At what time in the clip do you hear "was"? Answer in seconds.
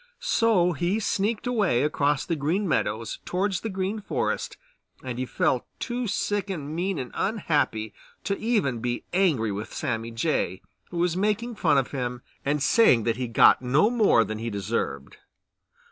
10.97-11.15